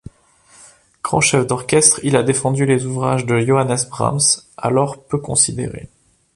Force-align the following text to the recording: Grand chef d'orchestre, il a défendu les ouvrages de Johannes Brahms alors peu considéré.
Grand 1.03 1.21
chef 1.21 1.45
d'orchestre, 1.45 1.99
il 2.01 2.15
a 2.15 2.23
défendu 2.23 2.65
les 2.65 2.87
ouvrages 2.87 3.27
de 3.27 3.37
Johannes 3.39 3.77
Brahms 3.91 4.41
alors 4.57 5.03
peu 5.05 5.19
considéré. 5.19 5.89